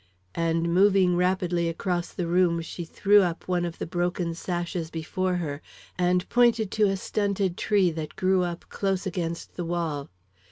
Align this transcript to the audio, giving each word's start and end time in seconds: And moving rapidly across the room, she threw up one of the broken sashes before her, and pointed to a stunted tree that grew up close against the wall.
And 0.33 0.73
moving 0.73 1.15
rapidly 1.15 1.69
across 1.69 2.11
the 2.11 2.25
room, 2.25 2.59
she 2.63 2.85
threw 2.85 3.21
up 3.21 3.47
one 3.47 3.65
of 3.65 3.77
the 3.77 3.85
broken 3.85 4.33
sashes 4.33 4.89
before 4.89 5.35
her, 5.35 5.61
and 5.95 6.27
pointed 6.27 6.71
to 6.71 6.87
a 6.89 6.97
stunted 6.97 7.55
tree 7.55 7.91
that 7.91 8.15
grew 8.15 8.41
up 8.41 8.65
close 8.67 9.05
against 9.05 9.57
the 9.57 9.65
wall. 9.65 10.09